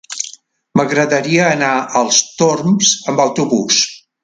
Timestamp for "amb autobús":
3.13-3.87